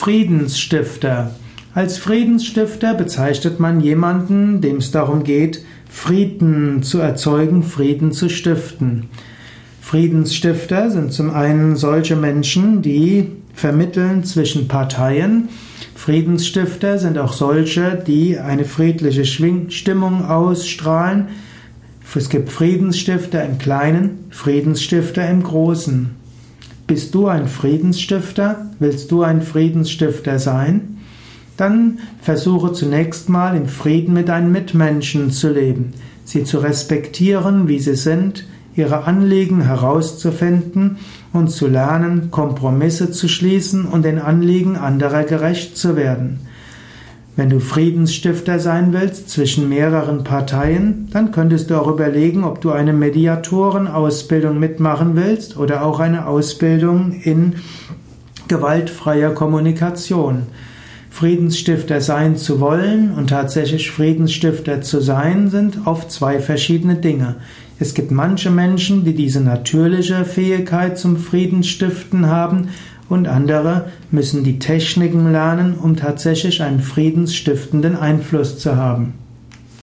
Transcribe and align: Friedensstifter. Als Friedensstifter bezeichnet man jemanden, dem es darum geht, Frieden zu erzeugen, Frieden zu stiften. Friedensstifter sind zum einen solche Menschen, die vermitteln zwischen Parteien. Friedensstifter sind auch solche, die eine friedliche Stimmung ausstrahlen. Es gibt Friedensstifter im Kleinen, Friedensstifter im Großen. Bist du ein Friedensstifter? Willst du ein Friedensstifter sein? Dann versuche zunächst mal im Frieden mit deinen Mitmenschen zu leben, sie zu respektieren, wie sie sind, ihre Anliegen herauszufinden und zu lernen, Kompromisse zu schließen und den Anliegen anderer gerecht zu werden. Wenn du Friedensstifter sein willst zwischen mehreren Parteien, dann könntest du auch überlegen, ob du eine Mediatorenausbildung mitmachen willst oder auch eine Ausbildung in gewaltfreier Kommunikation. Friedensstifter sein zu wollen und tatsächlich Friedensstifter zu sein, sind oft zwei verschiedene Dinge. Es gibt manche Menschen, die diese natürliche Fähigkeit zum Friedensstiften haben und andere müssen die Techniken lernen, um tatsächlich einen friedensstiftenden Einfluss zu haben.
Friedensstifter. 0.00 1.34
Als 1.74 1.98
Friedensstifter 1.98 2.94
bezeichnet 2.94 3.60
man 3.60 3.82
jemanden, 3.82 4.62
dem 4.62 4.78
es 4.78 4.92
darum 4.92 5.24
geht, 5.24 5.62
Frieden 5.90 6.82
zu 6.82 7.00
erzeugen, 7.00 7.62
Frieden 7.62 8.10
zu 8.10 8.30
stiften. 8.30 9.10
Friedensstifter 9.82 10.90
sind 10.90 11.12
zum 11.12 11.28
einen 11.28 11.76
solche 11.76 12.16
Menschen, 12.16 12.80
die 12.80 13.26
vermitteln 13.52 14.24
zwischen 14.24 14.68
Parteien. 14.68 15.50
Friedensstifter 15.94 16.98
sind 16.98 17.18
auch 17.18 17.34
solche, 17.34 18.02
die 18.06 18.38
eine 18.38 18.64
friedliche 18.64 19.26
Stimmung 19.26 20.24
ausstrahlen. 20.24 21.28
Es 22.14 22.30
gibt 22.30 22.50
Friedensstifter 22.50 23.44
im 23.44 23.58
Kleinen, 23.58 24.24
Friedensstifter 24.30 25.28
im 25.28 25.42
Großen. 25.42 26.18
Bist 26.90 27.14
du 27.14 27.28
ein 27.28 27.46
Friedensstifter? 27.46 28.66
Willst 28.80 29.12
du 29.12 29.22
ein 29.22 29.42
Friedensstifter 29.42 30.40
sein? 30.40 30.98
Dann 31.56 32.00
versuche 32.20 32.72
zunächst 32.72 33.28
mal 33.28 33.56
im 33.56 33.68
Frieden 33.68 34.12
mit 34.12 34.28
deinen 34.28 34.50
Mitmenschen 34.50 35.30
zu 35.30 35.52
leben, 35.52 35.92
sie 36.24 36.42
zu 36.42 36.58
respektieren, 36.58 37.68
wie 37.68 37.78
sie 37.78 37.94
sind, 37.94 38.44
ihre 38.74 39.04
Anliegen 39.04 39.60
herauszufinden 39.60 40.98
und 41.32 41.52
zu 41.52 41.68
lernen, 41.68 42.32
Kompromisse 42.32 43.12
zu 43.12 43.28
schließen 43.28 43.84
und 43.84 44.04
den 44.04 44.18
Anliegen 44.18 44.74
anderer 44.74 45.22
gerecht 45.22 45.78
zu 45.78 45.94
werden. 45.94 46.40
Wenn 47.36 47.48
du 47.48 47.60
Friedensstifter 47.60 48.58
sein 48.58 48.92
willst 48.92 49.30
zwischen 49.30 49.68
mehreren 49.68 50.24
Parteien, 50.24 51.08
dann 51.12 51.30
könntest 51.30 51.70
du 51.70 51.80
auch 51.80 51.86
überlegen, 51.86 52.44
ob 52.44 52.60
du 52.60 52.72
eine 52.72 52.92
Mediatorenausbildung 52.92 54.58
mitmachen 54.58 55.14
willst 55.14 55.56
oder 55.56 55.84
auch 55.84 56.00
eine 56.00 56.26
Ausbildung 56.26 57.12
in 57.22 57.54
gewaltfreier 58.48 59.30
Kommunikation. 59.30 60.48
Friedensstifter 61.08 62.00
sein 62.00 62.36
zu 62.36 62.60
wollen 62.60 63.12
und 63.12 63.30
tatsächlich 63.30 63.90
Friedensstifter 63.90 64.80
zu 64.80 65.00
sein, 65.00 65.50
sind 65.50 65.86
oft 65.86 66.10
zwei 66.10 66.40
verschiedene 66.40 66.96
Dinge. 66.96 67.36
Es 67.82 67.94
gibt 67.94 68.10
manche 68.10 68.50
Menschen, 68.50 69.04
die 69.06 69.14
diese 69.14 69.40
natürliche 69.40 70.26
Fähigkeit 70.26 70.98
zum 70.98 71.16
Friedensstiften 71.16 72.26
haben 72.26 72.68
und 73.08 73.26
andere 73.26 73.90
müssen 74.10 74.44
die 74.44 74.58
Techniken 74.58 75.32
lernen, 75.32 75.78
um 75.80 75.96
tatsächlich 75.96 76.62
einen 76.62 76.80
friedensstiftenden 76.80 77.96
Einfluss 77.96 78.58
zu 78.58 78.76
haben. 78.76 79.14